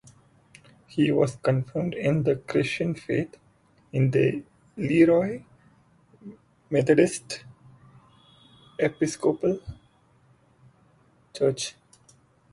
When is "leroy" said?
4.75-5.45